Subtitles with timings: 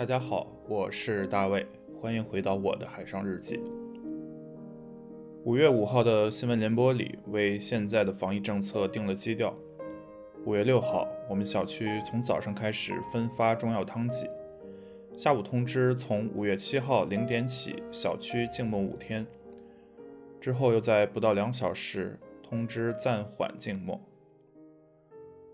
[0.00, 1.66] 大家好，我是大卫，
[2.00, 3.60] 欢迎回到我的海上日记。
[5.44, 9.54] 五月五号的新闻联播里，为现在的防疫政策定了基调。
[10.46, 14.26] 五月六号，我们小区从早上开始分发中药汤剂，
[15.18, 19.26] 下午通知从五月七号零点起，小区静默五天，
[20.40, 24.00] 之后又在不到两小时通知暂缓静默。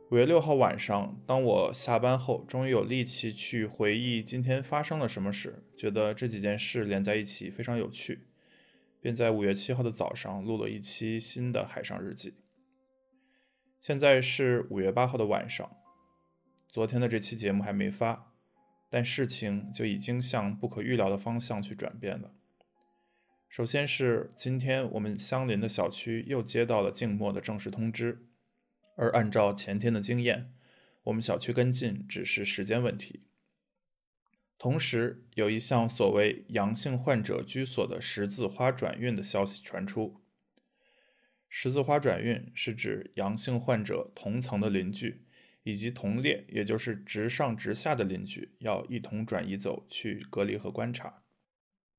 [0.09, 8.29] 五月六号晚上，当我下班后，终于有力气去回忆今天发生了什么事，觉得这几件事连在一起非常有趣，
[9.01, 12.35] 便在五月七号的早上录了一期新的海上日记。
[13.81, 15.77] 现在是五月八号的晚上，
[16.69, 18.33] 昨天的这期节目还没发，
[18.89, 22.31] 但事情就已经向不可预料的方向去转变了。
[23.49, 28.23] 首先是今天我们相邻的小区又接到了静默的正式通知。
[28.97, 30.53] 而按照前天的经验，
[31.05, 33.23] 我们小区跟进只是时间问题。
[34.59, 40.21] 同时，有一项所谓阳性患者居所的十字花转运的消息传出。
[41.49, 45.27] 十字花转运是指阳性患者同层的邻居
[45.63, 51.23] 以及同列，也就是直上直下的邻居，要一同转移走去隔离和观察。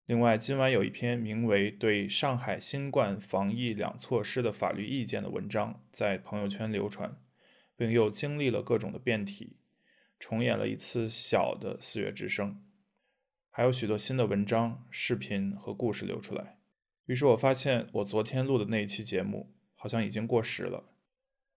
[0.08, 7.20] 另外，今晚有一篇名为《对上海新冠防疫两措施的法律意见》的文章在朋友圈流传，
[7.76, 9.58] 并又经历了各种的变体，
[10.18, 12.64] 重演了一次小的四月之声。
[13.50, 16.58] 还有许多新的文章、视频和故事流出来。
[17.08, 20.86] 于是我发现，我昨天录的那一期节目好像已经过时了。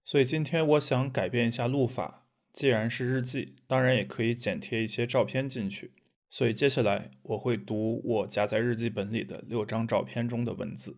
[0.05, 5.93] 所以今天我想改变一下录法，既然是日记，当然也可以剪贴一些照片进去。
[6.31, 10.97] 所以接下来我会读我夹在日记本里的六张照片中的文字。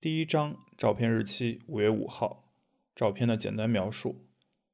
[0.00, 2.50] 第一张照片日期五月五号，
[2.96, 4.24] 照片的简单描述，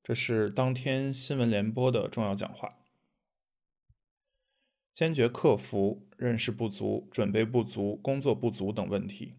[0.04, 2.78] 这是当天新闻联播的重要讲话。
[4.94, 9.34] 坚决克服认识不足、准备不足、工作不足等问题，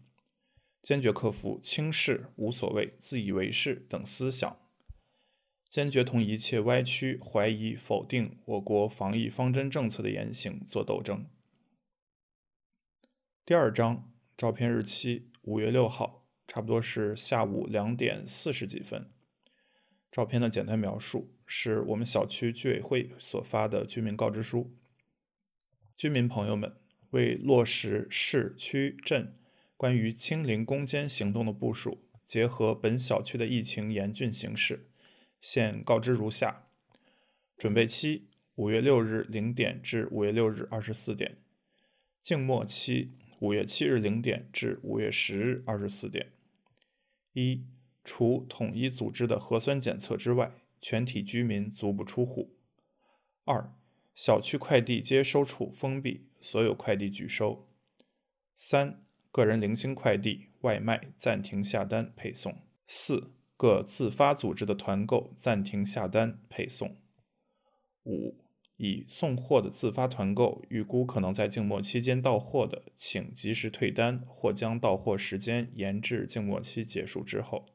[0.82, 4.58] 坚决克服轻视、无所谓、自以为是等思想。
[5.68, 11.26] 坚决同一切歪曲、怀疑、否定我国防疫方针政策的言行作斗争。
[13.44, 19.10] 第二张照片日期五月六号，差不多是下午两点四十几分。
[20.10, 24.74] 照片的简单描述是我们小区居委会所发的居民告知书。
[25.94, 26.76] 居民朋友们，
[27.10, 29.38] 为落实市区镇
[29.76, 34.87] 关于清零攻坚行动的部署，结合本小区的疫情严峻形势。
[35.40, 36.68] 现告知如下：
[37.56, 41.32] 准备期五月六日零点至五月六日二十四点；
[42.20, 46.32] 静默期五月七日零点至五月十日二十四点。
[47.32, 47.64] 一、
[48.02, 52.56] 除统一组织的核酸检测之外，全体居民足不出户。
[53.44, 53.72] 二、
[54.14, 57.68] 小区快递接收处封闭，所有快递拒收。
[58.54, 62.62] 三、个人零星快递、外卖暂停下单配送。
[62.84, 63.37] 四。
[63.58, 66.96] 各自发组织的团购暂停下单配送。
[68.04, 68.36] 五、
[68.76, 77.66] 已送货的自发团购，预估可能在静默期间到货的，请及时退单或将到货时间延至静默期结束之后。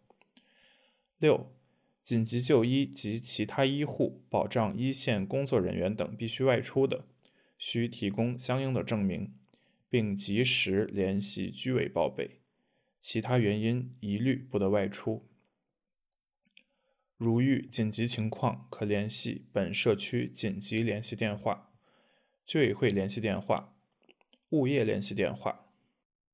[1.18, 1.54] 六、
[2.02, 7.06] 紧急就医及其他医护、保障一线工作人员等必须外出的，
[7.58, 9.34] 需提供相应的证明，
[9.90, 12.40] 并及时联系居委报备。
[13.02, 15.28] 其他原因一律不得外出。
[17.24, 21.72] 如遇紧急情况，可联系本社区紧急联系电话、
[22.46, 23.74] 居委会联系电话、
[24.50, 25.62] 物业联系电话。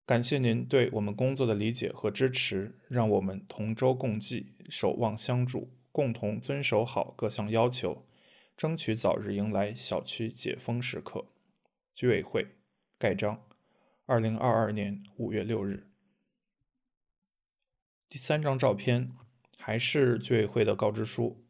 [0.07, 8.07] 感谢您对我们工作的理解和支持，让我们同舟共济、守望相助，共同遵守好各项要求，
[8.57, 11.27] 争取早日迎来小区解封时刻。
[11.93, 12.47] 居委会
[12.97, 13.43] 盖章，
[14.07, 15.85] 二零二二年五月六日。
[18.09, 19.11] 第三张照片。
[19.69, 21.45] 还是居委会的告知书，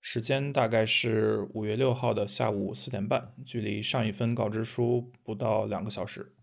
[0.00, 6.36] 时间大概是五月六号的下午四点半，距离上一份告知书不到两个小时。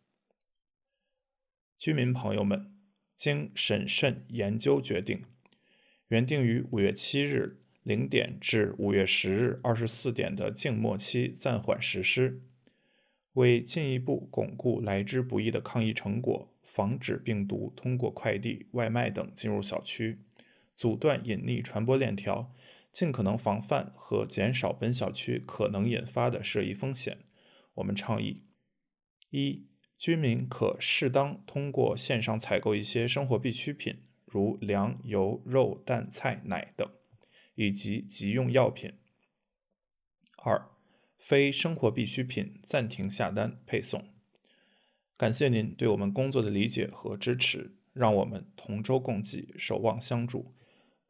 [1.78, 2.76] 居民朋友们，
[3.16, 5.24] 经审慎研究决定，
[6.10, 12.42] 原定于五月七日零点至五月十日二十四点的静默期暂缓实施，
[13.36, 20.20] 为进一步巩固来之不易的抗疫成果，防止病毒通过快递、外卖等进入小区。
[20.76, 22.54] 阻断隐匿传播链条，
[22.92, 27.20] 尽可能防范和减少本小区可能引发的涉疫风险。
[27.76, 28.44] 我们倡议：
[29.30, 29.68] 一、
[29.98, 36.90] 居民可适当通过线上采购一些生活必需品，如粮、油、肉、蛋、菜、奶等，
[37.56, 38.92] 以及急用药品；
[40.44, 40.70] 二、
[41.18, 44.10] 非生活必需品暂停下单配送。
[45.18, 50.54] 感谢您对我们工作的理解和支持，让我们同舟共济，守望相助，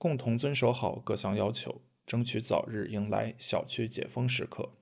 [0.05, 4.73] 共同遵守好各项要求，争取早日迎来小区解封时刻。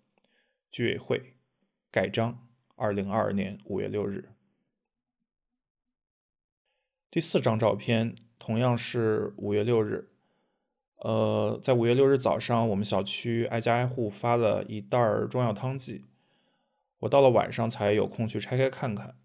[0.70, 1.38] 居委会
[1.90, 4.34] 盖章，二零二二年五月六日。
[7.10, 10.10] 第四张照片同样是五月六日。
[10.98, 15.00] 呃，在五月六日早上，我们小区挨家挨户发了一袋
[15.30, 16.02] 中药汤剂。
[17.00, 19.16] 我到了晚上才有空去拆开看看。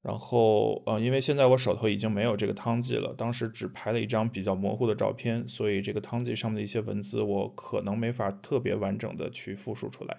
[0.00, 10.18] 然后，呃，因为现在我手头已经没有这个汤剂了，当时只拍了一张比较模糊的照片，所以这个汤剂上面的一些文字我可能没法特别完整的去复述出来。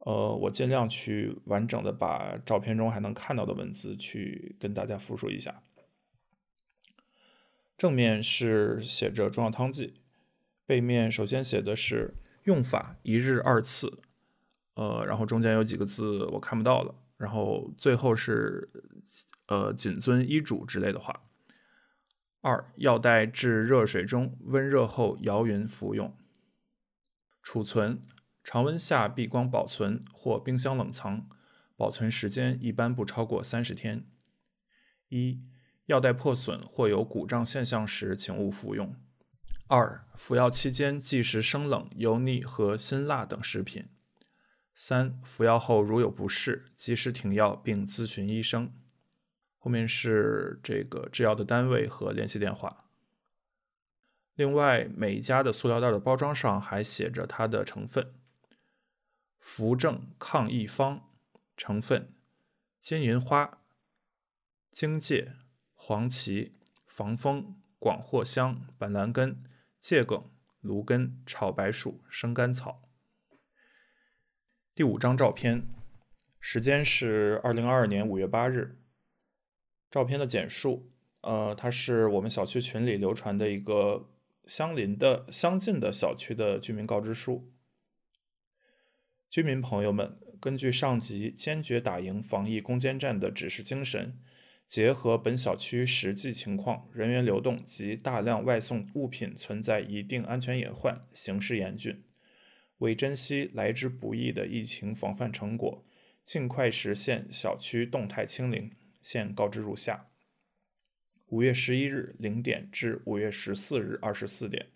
[0.00, 5.62] 呃，我尽量去完整的把照片中还能看到的文字去跟大家复述一下。
[7.76, 9.94] 正面是写着中药汤剂，
[10.66, 12.14] 背面首先写的是
[12.44, 14.00] 用法一日二次，
[14.74, 18.70] 呃，然后中间有几个字我看不到了，然后最后是
[19.48, 21.24] 呃谨遵医嘱之类的话。
[22.40, 26.16] 二药袋置热水中，温热后摇匀服用。
[27.42, 28.00] 储存
[28.44, 31.28] 常温下避光保存或冰箱冷藏，
[31.76, 34.06] 保存时间一般不超过三十天。
[35.08, 35.42] 一
[35.86, 38.94] 药袋破损或有鼓胀现象时，请勿服用。
[39.66, 43.88] 二、服药期间忌食生冷、油腻和辛辣等食品。
[44.80, 48.72] 三、服药后如有不适，及时停药并咨询医生。
[49.56, 52.84] 后面是这个制药的单位和联系电话。
[54.36, 58.14] 另外，每家的塑料袋的包装上还写着它的成分：
[59.40, 61.10] 扶正抗疫方，
[61.56, 62.14] 成分
[62.78, 63.58] 金银花、
[64.70, 65.32] 荆芥。
[65.74, 66.54] 黄芪、
[66.86, 69.42] 防风、广藿香、板蓝根、
[69.80, 72.87] 桔梗、芦根、炒白术、生甘草。
[74.78, 75.66] 第五张照片，
[76.38, 78.78] 时间是二零二二年五月八日。
[79.90, 80.92] 照片的简述，
[81.22, 84.08] 呃，它是我们小区群里流传的一个
[84.46, 87.50] 相邻的、相近的小区的居民告知书。
[89.28, 94.16] 居民朋友们，根据上级坚决打赢防疫攻坚战的指示精神。
[94.68, 102.04] 结合本小区实际情况、人员流动及大量外送物品存在一定安全隐患、形势严峻，
[102.78, 105.84] 为珍惜来之不易的疫情防范成果，
[106.22, 110.08] 尽快实现小区动态清零，现告知如下：
[111.26, 114.68] 五月十一日零点至五月十四日二十四点，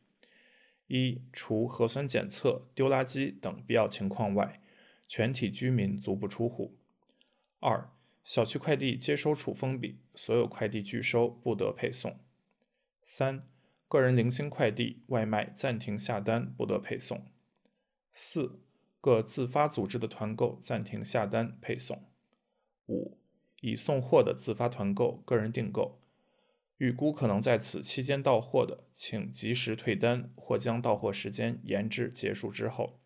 [0.88, 4.60] 一、除核酸检测、丢垃圾等必要情况外，
[5.06, 6.76] 全体居民足不出户。
[7.60, 7.90] 二、
[8.25, 12.19] 小区快递接收处封闭，所有快递拒收，不得配送。
[13.05, 13.40] 三、
[13.88, 17.26] 个人零星快递、外卖暂停下单，不得配送。
[18.12, 18.60] 四、
[19.00, 22.04] 各自发组织的团购暂停下单配送。
[22.86, 23.19] 五、
[23.60, 26.00] 已送货的自发团购、个人订购，
[26.76, 33.00] 预估可能在此期间到货的，请及时退单或将到货时间延至结束之后。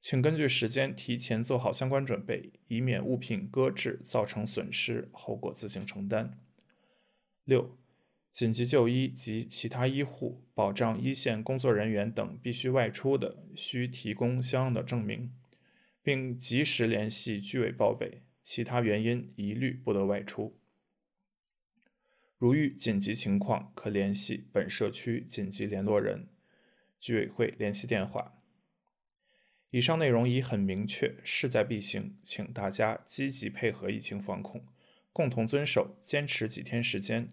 [0.00, 6.38] 请根据时间提前做好相关准备，以免物品搁置造成损失，后果自行承担。
[7.44, 7.76] 六、
[8.34, 15.30] 紧急就医及其他医护、保障一线工作人员等必须外出的，需提供相应的证明，
[16.02, 18.22] 并及时联系居委报备。
[18.42, 20.58] 其他原因一律不得外出。
[22.36, 26.26] 如遇紧急情况，可联系本社区紧急联络人、
[26.98, 28.34] 居委会联系电话。
[29.70, 34.66] 以上内容已很明确，势在必行，请大家积极配合疫情防控，
[35.12, 37.32] 共同遵守，坚持几天时间。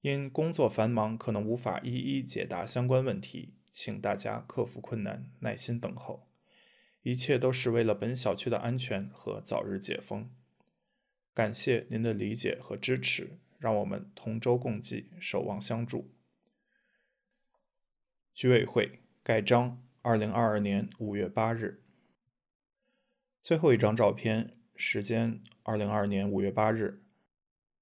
[0.00, 6.28] 因工作繁忙，可能无法一一解答相关问题，请大家克服困难，耐心等候。
[7.02, 10.30] 一切都是为了本小区的安全和早日解封。
[11.34, 16.10] 感谢您的理解和支持，让我们同舟共济，守望相助。
[18.34, 19.82] 居委会盖章。
[20.02, 21.82] 二零二二年五月八日，
[23.42, 27.02] 最后一张照片，时间二零二二年五月八日。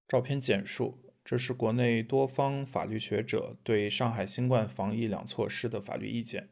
[0.08, 6.50] 照片简述：这是国内多方法律学者对上海新冠防疫两措施的法律意见。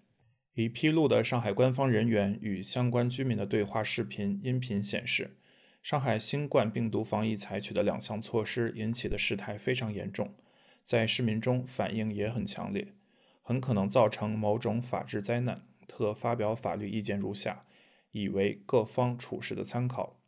[0.55, 5.37] 已披露的上海官方人员与相关居民的对话视频、音频显示，
[5.83, 10.35] 上海新冠病毒防疫采取的两项措施引起的事态非常严重，
[10.83, 12.95] 在市民中反应也很强烈。
[13.43, 17.65] 很可能造成某种法治灾难，特发表法律意见如下，
[18.13, 20.21] 以为各方处事的参考：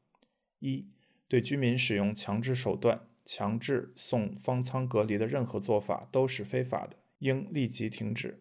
[0.58, 0.88] 一、
[1.28, 8.40] 对居民使用强制手段强制送方舱隔离的任何做法都是非法的，应立即停止。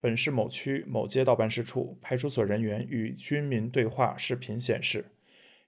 [0.00, 5.06] 本市某区某街道办事处、派出所人员与居民对话视频显示，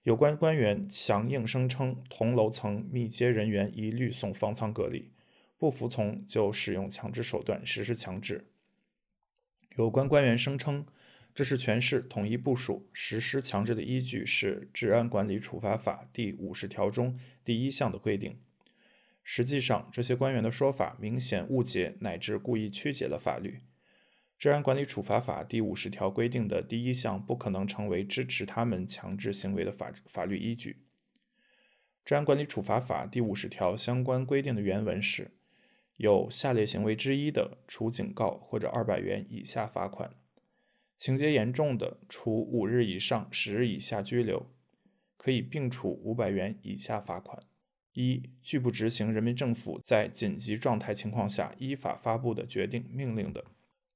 [0.03, 5.11] 有关官员强硬声称同楼层密接人员一律送方舱隔离，
[5.57, 8.45] 不服从就使用强制手段实施强制。
[9.75, 10.85] 有关官员声称，
[11.37, 18.39] 这是全市统一部署实施强制的依据是《治安管理处罚法》第五十条中第一项的规定。
[19.23, 23.49] 实际上，这些官员的说法明显误解乃至故意曲解了法律。
[24.39, 30.71] 《治安管理处罚法》第五十条规定的第一项不可能成为支持他们强制行为的法法律依据。
[32.03, 35.29] 《治安管理处罚法》第五十条相关规定的原文是：
[35.97, 40.09] 有下列行为之一的，处警告或者二百元以下罚款；
[40.97, 44.51] 情节严重的，处五日以上十日以下拘留，
[45.15, 47.39] 可以并处五百元以下罚款。
[47.93, 53.45] 一、拒不执行人民政府在紧急状态情况下依法发布的决定、命令的。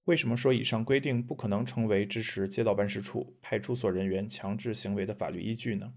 [0.05, 5.93] 为什么说以上规定不可能成为支持街道办事处、派出所人员强制行为的法律依据呢？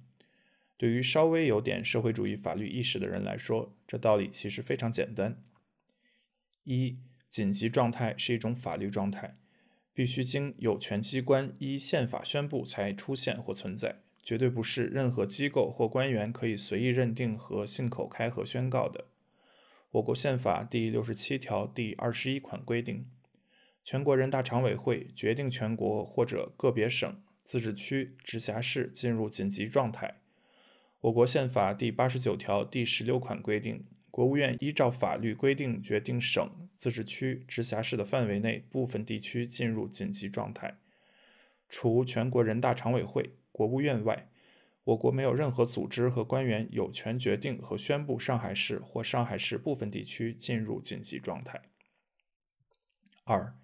[0.77, 5.43] 对于稍微有点社会主义法律意识的人来说，这道理其实非常简单：
[6.65, 9.37] 一、紧急状态是一种法律状态，
[9.95, 19.07] 必须经有权机关依宪法宣布才出现或存在，绝对不是任何机构或官员可以随意认定和信口开河宣告的。
[19.93, 23.07] 我国宪法第六十七条第二十一款规定。
[23.85, 30.17] 全国人大常委会决定全国或者个别省、自治区、直辖市进入紧急状态。
[31.03, 40.78] 我国宪法第八十九条第十六款规定，国务院依照法律规定决定省、自治区、直辖市的范围内部分地区进入紧急状态。
[41.68, 44.30] 除全国人大常委会、国务院外，
[44.85, 51.61] 我国没有任何组织和官员有权决定和宣布上海市或上海市部分地区进入紧急状态。
[53.25, 53.56] 二。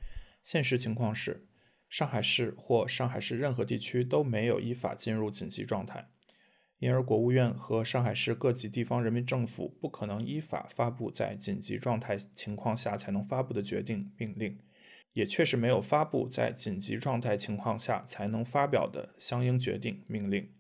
[0.43, 1.47] 现实情况是，
[1.89, 6.09] 上海市或上海市任何地区都没有依法进入紧急状态，
[6.81, 14.59] 因而国务院和上海市各级地方人民政府不可能依法发布在紧急状态情况下才能发布的决定、命令，
[15.13, 20.51] 也确实没有发布在紧急状态情况下才能发表的相应决定、命令。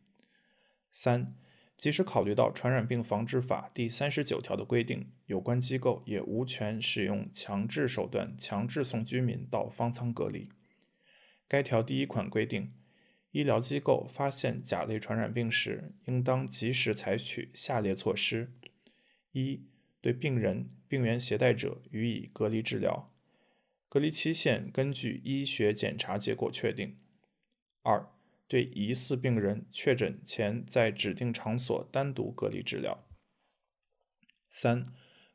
[0.92, 1.34] 三。
[1.78, 10.50] 即使考虑到《传染病防治法》第三十九条的规定，有关机构也无权使用强制手段强制送居民到方舱隔离。
[11.48, 12.74] 该条第一款规定，
[13.32, 18.52] 医疗机构发现甲类传染病时，应当及时采取下列措施：
[19.32, 19.62] 一、
[20.00, 23.12] 对病人、病原携带者予以隔离治疗，
[23.88, 26.96] 隔离期限根据医学检查结果确定；
[27.82, 28.08] 二、
[28.48, 33.06] 对疑似病人确诊前在指定场所单独隔离治疗。
[34.48, 34.82] 三、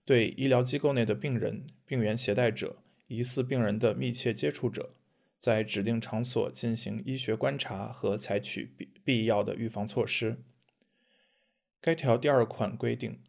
[0.04, 4.94] 对医疗机构内的病人、病原携带者、疑似病人的密切接触者，
[5.46, 10.42] 在指定场所进行医学观察和采取必必要的预防措施。
[11.80, 13.20] 该条第二款规定，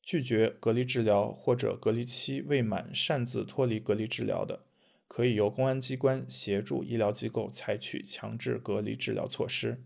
[0.00, 4.62] 拒绝隔离治疗或者隔离期未满擅自脱离隔离治疗的。
[5.08, 9.82] 可以由公安机关协助医疗机构采取强制隔离治疗措施。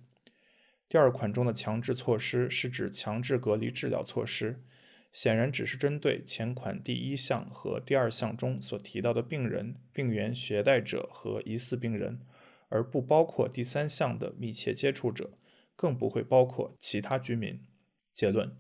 [0.87, 4.63] 第二款中的强制措施是指强制隔离治疗措施，
[5.13, 12.21] 显然只是针对前款第一项和第二项中所提到的病人、病原携带者和疑似病人，
[12.69, 15.33] 而不包括第三项的密切接触者，
[15.75, 17.61] 更不会包括其他居民。
[18.13, 18.57] 结论。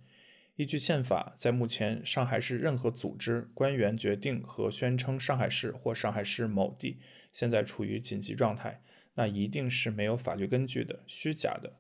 [0.56, 6.98] 依据宪法，在目前上海市任何组织、官员决定和宣称上海市或上海市某地
[7.32, 8.82] 现在处于紧急状态，
[9.14, 11.78] 那一定是没有法律根据的、虚假的。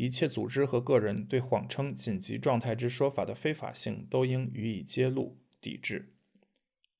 [0.00, 6.14] 一切组织和个人对谎称紧急状态之说法的非法性，都应予以揭露、抵制。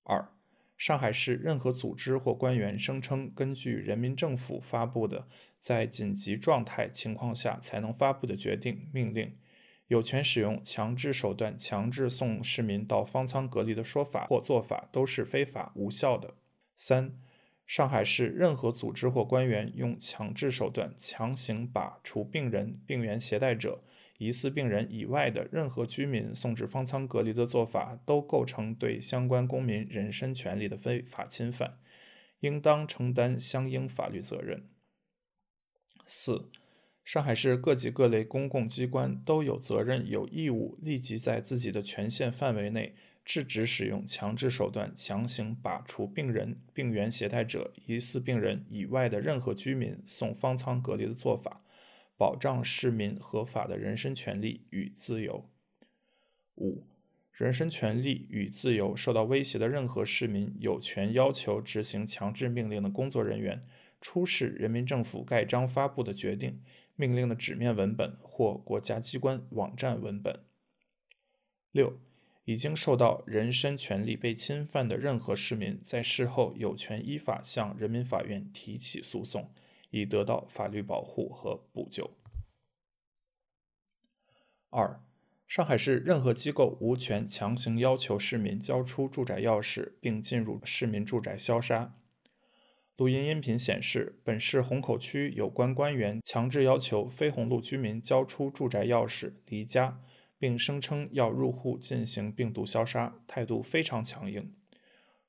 [0.02, 0.28] 二、
[0.76, 5.26] 上海市任何组织或官员声称根据人民政府发布的
[5.58, 9.34] 在紧急状态情况下才能发布的决定、命令。
[9.86, 16.34] 有权使用强制手段强制送市民到方舱隔离的说法或做法都是非法无效的。
[16.76, 17.16] 三、
[17.70, 23.84] 上海市任何组织或官员用强制手段强行把除病人、病原携带者、
[24.18, 31.70] 疑似病人以外的任何居民送至方舱隔离的做法，都构成对相关公民人身权利的非法侵犯，
[32.40, 34.68] 应当承担相应法律责任。
[36.04, 36.50] 四。
[37.04, 51.62] 上海市各级各类公共机关都有责任、有义务立即在自己的权限范围内制止使用强制手段强行把除病人、病原携带者、疑似病人以外的任何居民送方舱隔离的做法，
[52.16, 55.48] 保障市民合法的人身权利与自由。
[56.56, 56.84] 五、
[57.32, 63.60] 人身权利与自由受到威胁的任何市民有权要求执行强制命令的工作人员
[64.00, 66.60] 出示人民政府盖章发布的决定、
[66.96, 70.40] 命令的纸面文本或国家机关网站文本。
[71.70, 72.00] 六。
[72.50, 79.52] 已经受到人身权利被侵犯的任何市民，在事后有权依法向人民法院提起诉讼，
[79.90, 82.10] 以得到法律保护和补救。
[84.70, 85.00] 二、
[85.46, 91.94] 上海市任何机构无权强行要求市民交出住宅钥匙，并进入市民住宅消杀。
[92.96, 100.00] 录音音频显示，本市虹口区有关官员强制要求非虹路居民交出住宅钥匙离家。
[100.40, 104.54] 并声称要入户进行病毒消杀，态度非常强硬。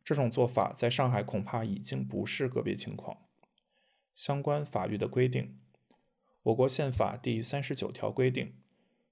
[0.05, 3.17] 这种做法在上海恐怕已经不是个别情况。
[4.15, 5.59] 相关法律的规定，
[6.43, 8.53] 我国宪法第三十九条规定，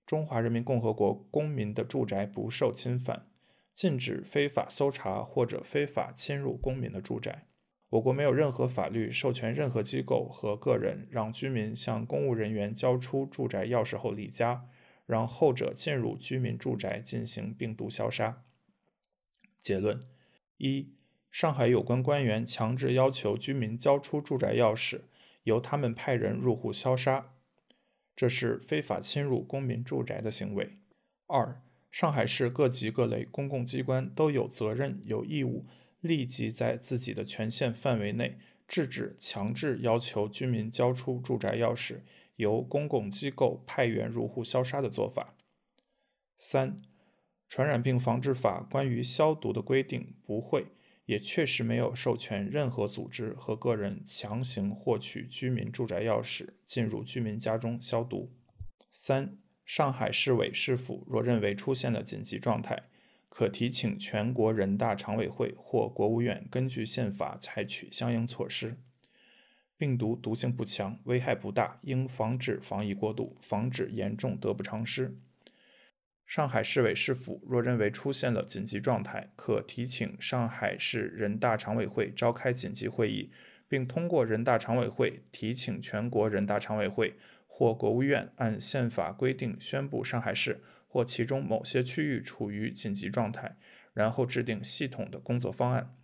[0.05, 3.25] 中华人民共和国公民的住宅不受侵犯，
[3.73, 7.41] 禁止非法搜查或者非法侵入公民的住宅。
[7.89, 14.69] 我国没有任何法律授权任何机构和个人让居民向公务人员交出住宅钥匙后离家。
[15.09, 18.43] 让后者进入居民住宅进行病毒消杀。
[19.57, 19.99] 结论：
[20.57, 20.93] 一、
[21.31, 25.01] 上海有关官员强制要求居民交出住宅钥匙，
[25.45, 27.33] 由他们派人入户消杀，
[28.15, 30.77] 这是非法侵入公民住宅的行为。
[31.25, 35.65] 二、上海市各级各类公共机关都有责任、有义务
[36.01, 38.37] 立即在自己的权限范围内
[38.67, 42.01] 制止强制要求居民交出住宅钥匙。
[42.39, 45.35] 由公共机构派员入户消杀的做法。
[46.37, 46.77] 三、
[47.49, 50.67] 传染病防治法关于消毒的规定不会，
[51.05, 58.31] 也确实没有授权任何组织和个人强行获取居民住宅钥匙进入居民家中消毒。
[58.89, 62.83] 三、上海市委市府若认为出现了紧急状态，
[63.27, 68.77] 可提请全国人大常委会或国务院根据宪法采取相应措施。
[69.79, 75.15] 病毒毒性不强，危害不大，应防止防疫过度，防止严重得不偿失。
[76.25, 83.31] 上海市委市府若认为出现了紧急状态，可提请上海市人大常委会召开紧急会议，
[83.69, 87.15] 并通过人大常委会提请全国人大常委会
[87.47, 93.55] 或国务院按宪法规定宣布上海市或其中某些区域处于紧急状态，
[93.93, 95.95] 然后制定系统的工作方案。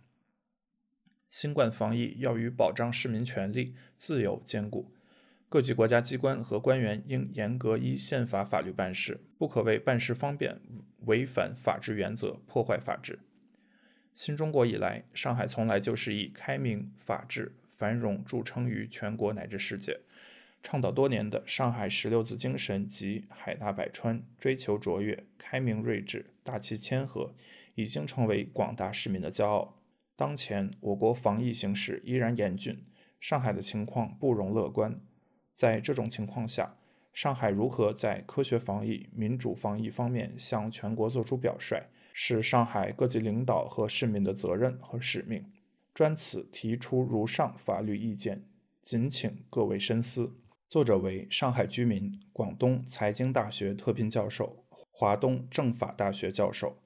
[1.28, 4.92] 新冠防疫要与保障市民权利自由兼顾，
[5.48, 10.60] 各级国家机关和官员应严格依宪法法律办事，不可为办事方便
[11.06, 13.18] 违反法治原则、破坏法治。
[14.14, 20.00] 新中国以来，上海从来就是以开明、法治、繁荣著称于全国乃至世界，
[20.62, 27.34] 倡导多年的上海十六字精神及海纳百川、追求卓越、开明睿智、大气谦和，
[27.74, 29.76] 已经成为广大市民的骄傲。
[30.16, 32.86] 当前我国防疫形势依然严峻，
[33.20, 34.98] 上海的情况不容乐观。
[35.52, 36.76] 在这种情况下，
[37.12, 41.82] 上海如何在科学防疫、民主防疫方面向全国作出表率，
[42.14, 45.44] 是上海各级领导和市民的责任和使命。
[45.92, 48.42] 专此提出如上法律意见，
[48.82, 50.34] 谨请各位深思。
[50.66, 56.78] 作者为上海居民，广东财经大学特聘教授，华东政法大学教授。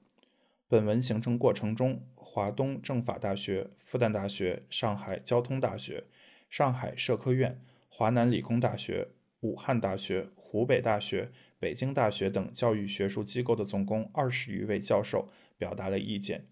[0.67, 2.01] 本文形成过程中。
[2.33, 6.05] 华东政法大学、复旦大学、上海交通大学、
[6.49, 9.09] 上海社科院、华南理工大学、
[9.41, 16.47] 武汉大学、湖北大学、北京大学等教育学术机构的总共二十余位教授表达了意见。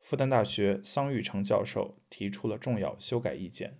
[0.00, 3.76] 复旦大学桑玉成教授提出了重要修改意见。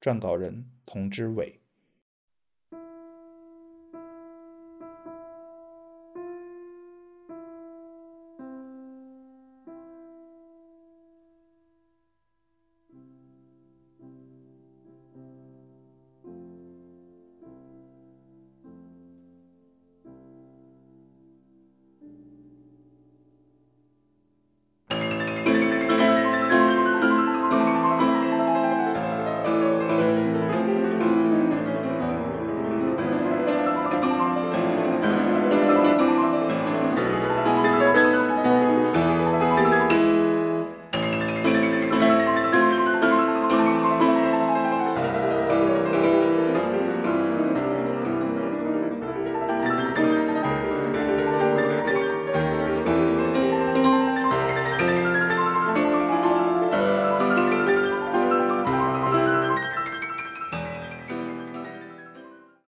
[0.00, 1.61] 撰稿人：童之伟。